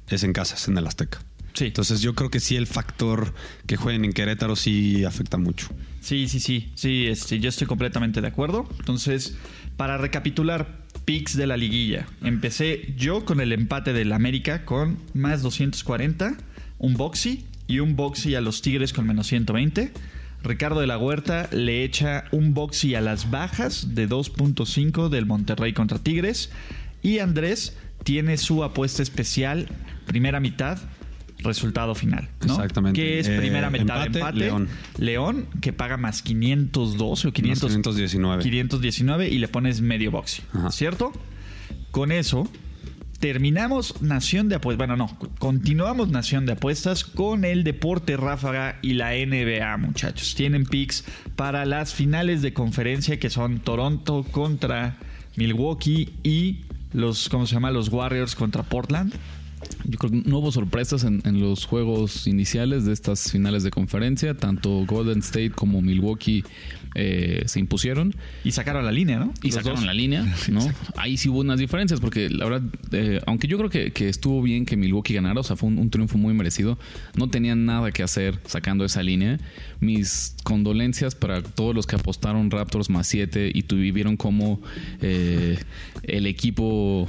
[0.08, 1.22] es en casa, es en el Azteca.
[1.54, 1.66] Sí.
[1.66, 3.34] Entonces yo creo que sí el factor
[3.66, 5.68] que jueguen en Querétaro sí afecta mucho.
[6.00, 6.72] Sí, sí, sí.
[6.74, 8.66] Sí, este, yo estoy completamente de acuerdo.
[8.78, 9.36] Entonces,
[9.76, 12.06] para recapitular, picks de la liguilla.
[12.22, 16.36] Empecé yo con el empate del América con más 240,
[16.78, 19.92] un boxy y un boxy a los Tigres con menos 120.
[20.42, 25.72] Ricardo de la Huerta le echa un boxy a las bajas de 2.5 del Monterrey
[25.72, 26.50] contra Tigres.
[27.00, 29.68] Y Andrés tiene su apuesta especial,
[30.06, 30.78] primera mitad,
[31.38, 32.28] resultado final.
[32.46, 32.52] ¿no?
[32.54, 33.00] Exactamente.
[33.00, 34.38] Que es Eh, primera mitad empate, empate.
[34.38, 34.68] León.
[34.98, 38.42] León, que paga más 512 o 500, 519.
[38.42, 40.42] 519 y le pones medio boxy.
[40.52, 40.70] Ajá.
[40.72, 41.12] ¿Cierto?
[41.90, 42.50] Con eso,
[43.22, 44.78] terminamos Nación de Apuestas.
[44.88, 50.34] Bueno, no, continuamos Nación de Apuestas con el Deporte Ráfaga y la NBA, muchachos.
[50.34, 51.04] Tienen picks
[51.36, 54.96] para las finales de conferencia que son Toronto contra
[55.36, 57.70] Milwaukee y los, ¿cómo se llama?
[57.70, 59.14] Los Warriors contra Portland.
[59.84, 63.70] Yo creo que no hubo sorpresas en, en los juegos iniciales de estas finales de
[63.70, 64.34] conferencia.
[64.34, 66.44] Tanto Golden State como Milwaukee
[66.94, 68.14] eh, se impusieron.
[68.44, 69.32] Y sacaron la línea, ¿no?
[69.42, 69.86] Y Los sacaron dos.
[69.86, 70.60] la línea, ¿no?
[70.96, 74.42] Ahí sí hubo unas diferencias, porque la verdad, eh, aunque yo creo que, que estuvo
[74.42, 76.78] bien que Milwaukee ganara, o sea, fue un, un triunfo muy merecido,
[77.16, 79.38] no tenían nada que hacer sacando esa línea.
[79.80, 84.60] Mis condolencias para todos los que apostaron Raptors más 7 y tuvieron como
[85.00, 85.58] eh,
[86.02, 87.08] el equipo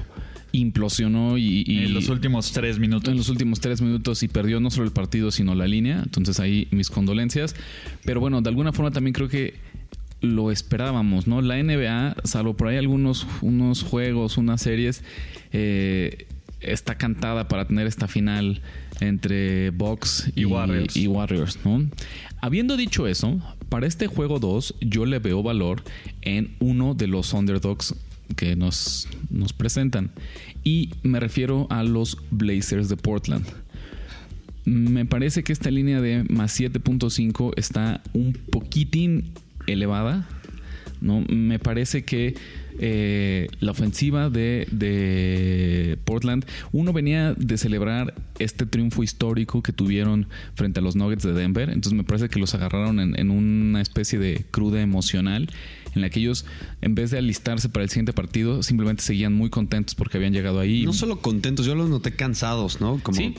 [0.54, 3.10] implosionó y, y- En los últimos tres minutos.
[3.12, 6.02] en los últimos tres minutos y perdió no solo el partido, sino la línea.
[6.04, 7.56] Entonces ahí mis condolencias.
[8.06, 9.56] Pero bueno, de alguna forma también creo que
[10.22, 11.42] lo esperábamos, ¿no?
[11.42, 15.04] La NBA, salvo por ahí algunos unos juegos, unas series,
[15.52, 16.28] eh,
[16.62, 18.62] está cantada para tener esta final
[19.02, 20.96] entre Bucks y, Y Warriors.
[20.96, 21.86] y Warriors, ¿no?
[22.40, 25.84] Habiendo dicho eso, para este juego 2 yo le veo valor
[26.22, 27.96] en uno de los underdogs
[28.36, 30.12] que nos, nos presentan.
[30.64, 33.46] Y me refiero a los Blazers de Portland.
[34.66, 39.26] Me parece que esta línea de más 7.5 está un poquitín
[39.68, 40.28] elevada.
[41.02, 41.22] ¿no?
[41.30, 42.36] Me parece que
[42.80, 50.28] eh, la ofensiva de, de Portland, uno venía de celebrar este triunfo histórico que tuvieron
[50.56, 53.82] frente a los Nuggets de Denver, entonces me parece que los agarraron en, en una
[53.82, 55.50] especie de cruda emocional
[55.96, 56.46] en la que ellos,
[56.82, 60.60] en vez de alistarse para el siguiente partido, simplemente seguían muy contentos porque habían llegado
[60.60, 60.84] ahí.
[60.86, 63.00] No solo contentos, yo los noté cansados, ¿no?
[63.04, 63.36] Como Sí,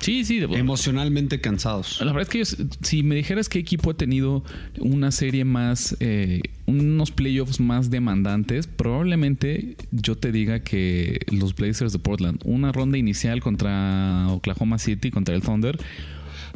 [0.00, 0.38] sí, sí.
[0.40, 1.98] de- emocionalmente cansados.
[2.00, 4.44] La verdad es que si me dijeras qué equipo ha tenido
[4.78, 11.92] una serie más, eh, unos playoffs más demandantes, probablemente yo te diga que los Blazers
[11.92, 15.78] de Portland, una ronda inicial contra Oklahoma City, contra el Thunder,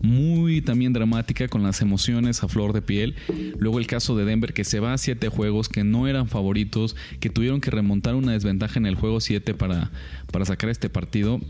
[0.03, 3.15] muy también dramática con las emociones a flor de piel.
[3.59, 6.97] Luego el caso de Denver que se va a siete juegos, que no eran favoritos,
[7.21, 9.91] que tuvieron que remontar una desventaja en el juego 7 para,
[10.33, 11.41] para sacar este partido.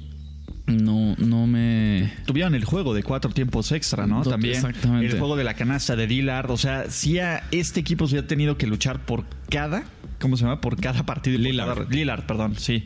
[0.71, 2.13] No, no me...
[2.27, 4.23] Tuvieron el juego de cuatro tiempos extra, ¿no?
[4.23, 5.07] También exactamente.
[5.13, 6.51] el juego de la canasta de Dillard.
[6.51, 9.85] O sea, sí a este equipo se ha tenido que luchar por cada,
[10.21, 10.61] ¿cómo se llama?
[10.61, 11.39] Por cada partido.
[11.39, 11.75] Lillard.
[11.79, 12.85] cada- Lillard, perdón, sí.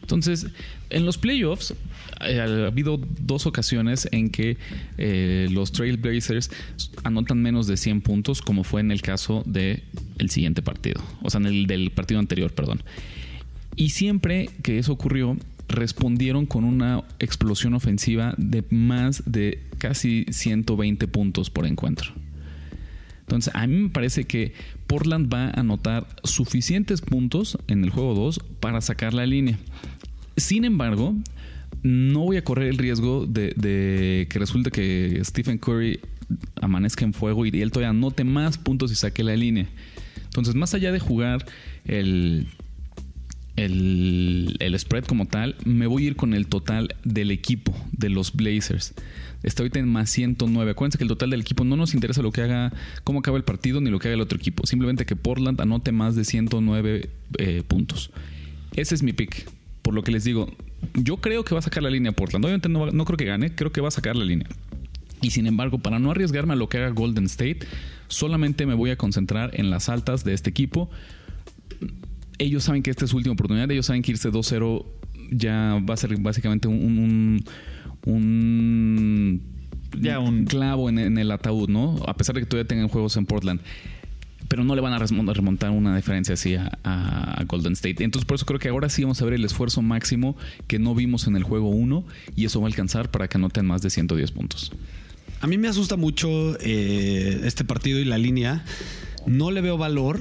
[0.00, 0.48] Entonces,
[0.90, 1.74] en los playoffs
[2.26, 4.58] eh, ha habido dos ocasiones en que
[4.98, 6.50] eh, los Trailblazers
[7.04, 9.82] anotan menos de 100 puntos, como fue en el caso del
[10.18, 12.82] el siguiente partido, o sea, en el del partido anterior, perdón.
[13.76, 15.38] Y siempre que eso ocurrió,
[15.74, 22.12] respondieron con una explosión ofensiva de más de casi 120 puntos por encuentro.
[23.20, 24.52] Entonces, a mí me parece que
[24.86, 29.58] Portland va a anotar suficientes puntos en el juego 2 para sacar la línea.
[30.36, 31.14] Sin embargo,
[31.82, 36.00] no voy a correr el riesgo de, que resulte que Stephen Curry
[36.60, 39.68] amanezca en fuego y él todavía anote más puntos y saque la línea.
[40.24, 41.46] Entonces, más allá de jugar
[41.86, 42.48] el,
[43.56, 48.10] el, el spread como tal, me voy a ir con el total del equipo de
[48.10, 48.94] los Blazers.
[49.42, 50.70] Está ahorita en más 109.
[50.70, 52.72] Acuérdense que el total del equipo no nos interesa lo que haga,
[53.04, 54.66] cómo acaba el partido ni lo que haga el otro equipo.
[54.66, 58.10] Simplemente que Portland anote más de 109 eh, puntos.
[58.74, 59.48] Ese es mi pick.
[59.82, 60.50] Por lo que les digo,
[60.94, 62.42] yo creo que va a sacar la línea Portland.
[62.44, 64.48] Obviamente no, no creo que gane, creo que va a sacar la línea.
[65.20, 67.60] Y sin embargo, para no arriesgarme a lo que haga Golden State,
[68.08, 70.90] solamente me voy a concentrar en las altas de este equipo
[72.38, 74.84] ellos saben que esta es su última oportunidad, ellos saben que irse 2-0
[75.30, 77.44] ya va a ser básicamente un, un,
[78.06, 79.40] un-
[80.00, 81.96] Ya un- clavo en, en el ataúd, ¿no?
[82.06, 83.60] A pesar de que todavía tengan juegos en Portland.
[84.48, 88.04] Pero no le van a remontar una diferencia así a Golden State.
[88.04, 90.94] Entonces, por eso creo que ahora sí vamos a ver el esfuerzo máximo que no
[90.94, 92.04] vimos en el juego 1
[92.36, 94.70] y eso va a alcanzar para que anoten más de 110 puntos.
[95.40, 98.64] A mí me asusta mucho eh, este partido y la línea.
[99.26, 100.20] No le veo valor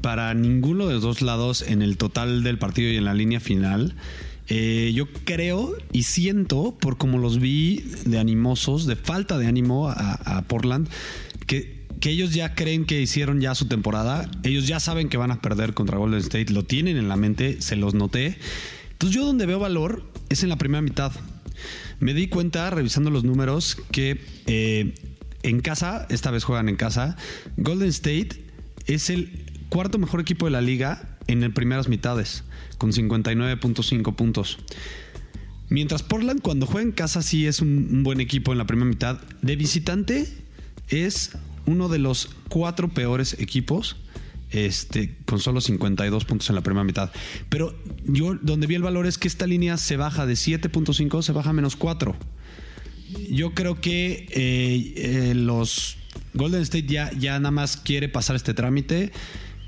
[0.00, 3.40] para ninguno de los dos lados en el total del partido y en la línea
[3.40, 3.94] final.
[4.48, 9.88] Eh, yo creo y siento, por como los vi de animosos, de falta de ánimo
[9.88, 10.88] a, Portland,
[11.46, 14.30] que, que ellos ya creen que hicieron ya su temporada.
[14.42, 16.52] Ellos ya saben que van a perder contra Golden State.
[16.52, 18.38] Lo tienen en la mente, se los noté.
[18.92, 21.12] Entonces yo donde veo valor es en la primera mitad.
[22.00, 24.94] Me di cuenta, revisando los números, que eh,
[25.42, 27.16] en casa, esta vez juegan en casa,
[27.56, 28.30] Golden State
[28.86, 32.44] es el cuarto mejor equipo de la liga en el primeras mitades,
[32.76, 34.58] con 59.5 puntos.
[35.70, 39.22] Mientras Portland cuando juega en casa sí es un, buen equipo en la primera mitad,
[39.40, 40.28] de visitante
[40.88, 43.96] es uno de los cuatro peores equipos
[44.50, 47.10] este, con solo 52 puntos en la primera mitad.
[47.48, 51.32] Pero yo donde vi el valor es que esta línea se baja de 7.5, se
[51.32, 52.14] baja a menos 4.
[53.30, 55.96] Yo creo que eh, eh, los
[56.34, 59.12] Golden State ya, ya nada más quiere pasar este trámite,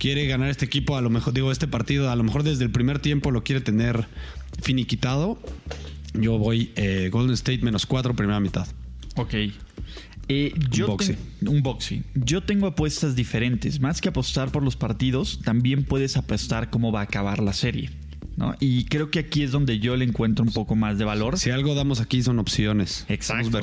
[0.05, 2.71] quiere ganar este equipo, a lo mejor, digo, este partido, a lo mejor desde el
[2.71, 4.07] primer tiempo lo quiere tener
[4.61, 5.39] finiquitado.
[6.13, 8.69] Yo voy eh, Golden State menos 4 primera mitad.
[9.17, 9.33] Ok.
[10.29, 12.03] Eh, yo Un ten- un boxy.
[12.15, 13.81] Yo tengo apuestas diferentes.
[13.81, 17.89] Más que apostar por los partidos, también puedes apostar cómo va a acabar la serie.
[18.37, 18.55] ¿No?
[18.61, 21.39] Y creo que aquí es donde yo le encuentro un poco más de valor.
[21.39, 23.05] Si algo damos aquí son opciones.
[23.09, 23.61] Exacto.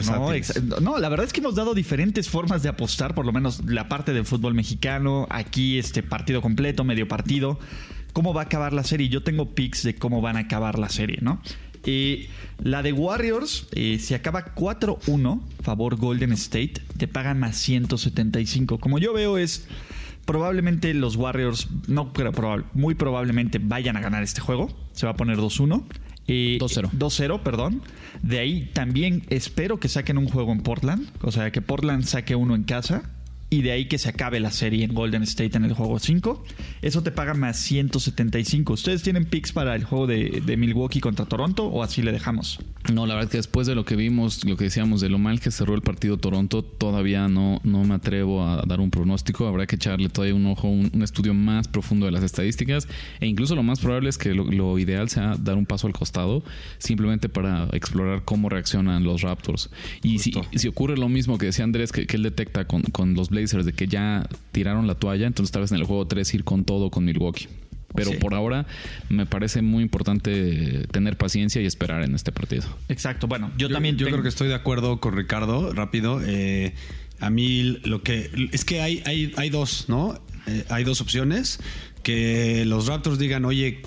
[0.81, 0.97] ¿no?
[0.97, 4.13] la verdad es que hemos dado diferentes formas de apostar, por lo menos la parte
[4.13, 7.59] del fútbol mexicano, aquí este partido completo, medio partido.
[8.13, 9.07] ¿Cómo va a acabar la serie?
[9.07, 11.41] Yo tengo picks de cómo van a acabar la serie, ¿no?
[11.85, 12.29] Eh,
[12.63, 18.79] la de Warriors, eh, si acaba 4-1, favor Golden State, te pagan más 175.
[18.79, 19.67] Como yo veo es,
[20.25, 24.69] probablemente los Warriors, no creo probable, muy probablemente vayan a ganar este juego.
[24.93, 25.83] Se va a poner 2-1.
[26.27, 26.91] Eh, 2-0.
[26.91, 27.81] 2-0, perdón.
[28.21, 31.09] De ahí también espero que saquen un juego en Portland.
[31.21, 33.09] O sea, que Portland saque uno en casa.
[33.53, 36.41] Y de ahí que se acabe la serie en Golden State en el juego 5.
[36.81, 38.71] Eso te paga más 175.
[38.71, 42.59] ¿Ustedes tienen picks para el juego de, de Milwaukee contra Toronto o así le dejamos?
[42.93, 45.41] No, la verdad que después de lo que vimos, lo que decíamos de lo mal
[45.41, 49.45] que cerró el partido Toronto, todavía no, no me atrevo a dar un pronóstico.
[49.47, 52.87] Habrá que echarle todavía un ojo, un, un estudio más profundo de las estadísticas.
[53.19, 55.93] E incluso lo más probable es que lo, lo ideal sea dar un paso al
[55.93, 56.41] costado,
[56.77, 59.69] simplemente para explorar cómo reaccionan los Raptors.
[60.03, 63.13] Y si, si ocurre lo mismo que decía Andrés, que, que él detecta con, con
[63.13, 66.33] los Blazers, de que ya tiraron la toalla, entonces tal vez en el juego 3
[66.33, 67.47] ir con todo con Milwaukee.
[67.93, 68.17] Pero Sí.
[68.17, 68.65] por ahora
[69.09, 72.63] me parece muy importante tener paciencia y esperar en este partido.
[72.87, 73.27] Exacto.
[73.27, 76.21] Bueno, yo, Yo, también yo tengo- creo que estoy de acuerdo con Ricardo, rápido.
[76.25, 76.73] Eh,
[77.19, 78.29] a mí lo que...
[78.53, 80.17] Es que hay, hay, hay dos, ¿no?
[80.47, 81.59] Eh, hay dos opciones.
[82.01, 83.81] Que los Raptors digan, oye...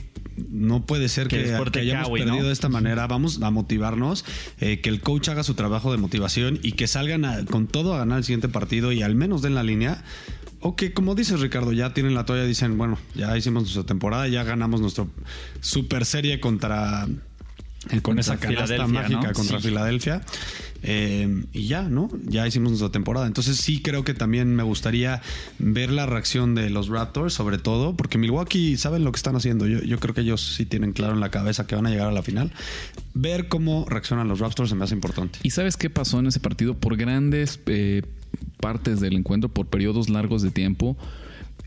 [0.51, 2.44] No puede ser Que que, desporte que hayamos perdido ¿no?
[2.47, 3.07] de esta manera.
[3.07, 4.25] Vamos a motivarnos.
[4.61, 7.94] eh, que el coach haga su trabajo de motivación y que salgan a- con todo
[7.94, 10.03] a ganar el siguiente partido y al menos den la línea.
[10.61, 14.27] O que, como dices, Ricardo, ya tienen la toalla dicen, bueno, ya hicimos nuestra temporada,
[14.29, 15.05] ya ganamos nuestra
[15.61, 17.07] super serie contra.
[17.90, 19.33] eh, con esa canasta mágica ¿no?
[19.35, 19.68] contra Sí.
[19.68, 20.23] Filadelfia.
[20.87, 22.11] Eh, y ya, ¿no?
[22.25, 23.27] Ya hicimos nuestra temporada.
[23.27, 25.23] Entonces sí creo que también me gustaría
[25.59, 29.66] ver la reacción de los Raptors, sobre todo, porque Milwaukee saben lo que están haciendo.
[29.66, 32.09] Yo, yo creo que ellos sí tienen claro en la cabeza que van a llegar
[32.09, 32.53] a la final.
[33.14, 35.38] Ver cómo reaccionan los Raptors se me hace importante.
[35.42, 36.75] ¿Y sabes qué pasó en ese partido?
[36.75, 38.03] Por grandes eh,
[38.61, 40.99] partes del encuentro, por periodos largos de tiempo,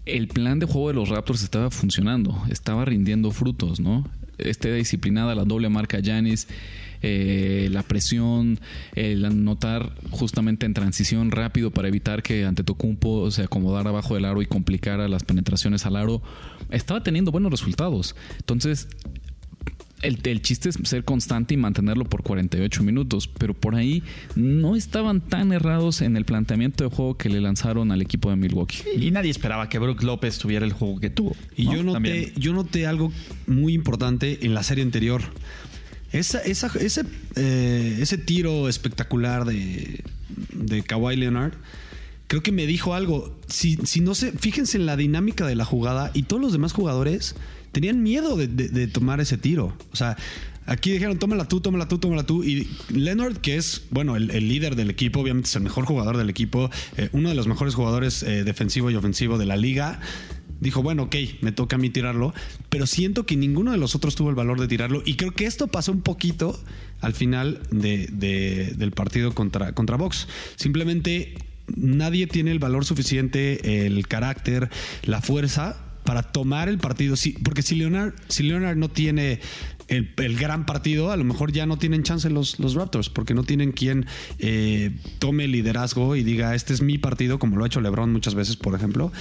[0.06, 4.08] el plan de juego de los Raptors estaba funcionando, estaba rindiendo frutos, ¿no?
[4.38, 6.48] Este disciplinada, la doble marca Yanis,
[7.02, 8.60] eh, la presión,
[8.96, 14.42] el anotar justamente en transición rápido para evitar que Antetokounmpo se acomodara abajo del aro
[14.42, 16.22] y complicara las penetraciones al aro,
[16.72, 18.16] estaba teniendo buenos resultados.
[18.40, 18.88] Entonces,
[20.02, 24.04] el, el chiste es ser constante y mantenerlo por 48 minutos, pero por ahí
[24.36, 28.36] no estaban tan errados en el planteamiento de juego que le lanzaron al equipo de
[28.36, 28.84] Milwaukee.
[28.98, 31.36] Y nadie esperaba que Brook López tuviera el juego que tuvo.
[31.56, 31.74] Y ¿no?
[31.76, 32.34] yo, noté, También.
[32.36, 33.12] yo noté algo
[33.48, 35.22] muy importante en la serie anterior.
[36.12, 37.04] Esa, esa- ese,
[37.36, 40.04] eh, ese tiro espectacular de,
[40.54, 41.54] de Kawhi Leonard,
[42.28, 43.38] creo que me dijo algo.
[43.48, 46.72] Si, si no sé, fíjense en la dinámica de la jugada y todos los demás
[46.72, 47.36] jugadores
[47.78, 49.78] tenían miedo de, tomar ese tiro.
[49.92, 50.18] O sea,
[50.66, 52.44] aquí dijeron, tómala tú, tómala tú, tómala tú.
[52.44, 56.28] Y Leonard, que es, bueno, el, líder del equipo, obviamente es el mejor jugador del
[56.32, 60.00] equipo, eh, uno de los mejores jugadores eh, defensivo y ofensivo de la liga.
[60.60, 62.34] Dijo, bueno, ok, me toca a mí tirarlo,
[62.70, 65.46] pero siento que ninguno de los otros tuvo el valor de tirarlo y creo que
[65.46, 66.60] esto pasó un poquito
[67.00, 70.28] al final de- de- del partido contra, contra Box.
[70.56, 71.36] Simplemente
[71.76, 74.72] nadie tiene el valor suficiente, el carácter,
[75.04, 77.16] la fuerza para tomar el partido.
[77.18, 79.42] Sí, porque si Leonard, si Leonard no tiene
[79.90, 83.34] el, el gran partido, a lo mejor ya no tienen chance los, los Raptors, porque
[83.34, 84.06] no tienen quien
[84.40, 88.12] eh, tome el liderazgo y diga, este es mi partido, como lo ha hecho LeBron
[88.12, 89.12] muchas veces, por ejemplo.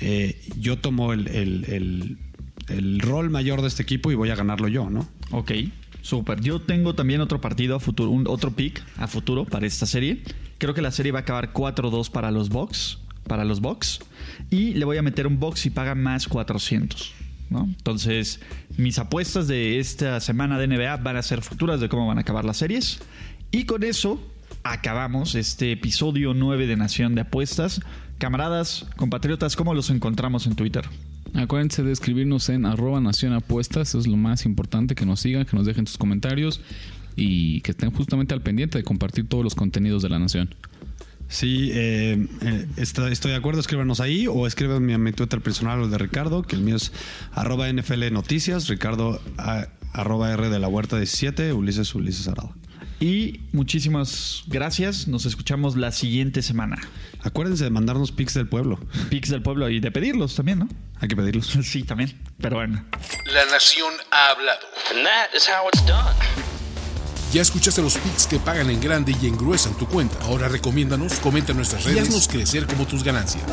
[0.00, 2.18] Eh, yo tomo el, el-
[2.68, 5.08] el- rol mayor de este equipo y voy a ganarlo yo, ¿no?
[5.30, 5.52] Ok,
[6.02, 6.40] súper.
[6.42, 10.22] Yo tengo también otro partido a futuro, un, otro pick a futuro para esta serie.
[10.58, 14.00] Creo que la serie va a acabar 4-2 para los Bucks, para los Bucks.
[14.50, 17.14] Y le voy a meter un box y paga más 400.
[17.50, 17.64] ¿no?
[17.64, 18.40] Entonces,
[18.76, 22.22] mis apuestas de esta semana de NBA van a ser futuras de cómo van a
[22.22, 23.00] acabar las series.
[23.50, 24.20] Y con eso
[24.62, 27.80] acabamos este episodio 9 de Nación de Apuestas.
[28.18, 30.84] Camaradas, compatriotas, ¿cómo los encontramos en Twitter?
[31.34, 35.56] Acuérdense de escribirnos en arroba nación apuestas, es lo más importante, que nos sigan, que
[35.56, 36.60] nos dejen sus comentarios
[37.16, 40.54] y que estén justamente al pendiente de compartir todos los contenidos de la nación.
[41.28, 43.60] Sí, eh, eh, está- estoy de acuerdo.
[43.60, 46.76] Escríbanos ahí o escríbanme a mi Twitter personal o el de Ricardo, que el mío
[46.76, 46.92] es
[47.32, 52.50] arroba NFL Noticias, Ricardo a- arroba R de la Huerta 17, Ulises Ulises Arada.
[53.00, 55.06] Y muchísimas gracias.
[55.06, 56.78] Nos escuchamos la siguiente semana.
[57.22, 58.80] Acuérdense de mandarnos pics del pueblo.
[59.08, 60.68] Pix del pueblo y de pedirlos también, ¿no?
[60.98, 61.46] Hay que pedirlos.
[61.62, 62.18] Sí, también.
[62.40, 62.84] Pero bueno.
[63.32, 64.60] La nación ha hablado.
[64.90, 66.47] And that is how it's done.
[67.32, 70.16] Ya escuchaste los picks que pagan en grande y engruesan tu cuenta.
[70.24, 73.44] Ahora recomiéndanos, comenta en nuestras redes y haznos crecer como tus ganancias.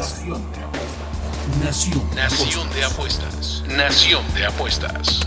[1.63, 2.09] Nación.
[2.15, 3.63] Nación de apuestas.
[3.67, 5.19] Nación de apuestas.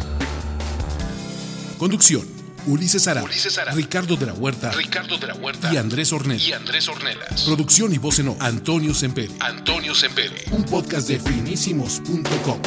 [1.78, 2.26] Conducción.
[2.66, 3.24] Ulises Ara.
[3.72, 6.44] Ricardo de la Huerta Ricardo de la Huerta y Andrés Ornella.
[6.48, 7.42] y Andrés Ornelas.
[7.44, 9.32] Producción y voz en off, Antonio Sempere.
[9.40, 10.44] Antonio Sempere.
[10.50, 12.60] Un podcast de finísimos.com.